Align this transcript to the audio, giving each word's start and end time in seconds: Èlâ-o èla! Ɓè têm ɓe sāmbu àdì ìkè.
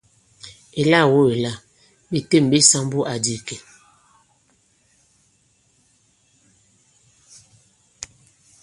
Èlâ-o 0.81 1.19
èla! 1.33 1.53
Ɓè 2.09 2.17
têm 2.29 2.45
ɓe 2.51 2.57
sāmbu 2.69 2.99
àdì 3.13 3.33
ìkè. 3.37 3.57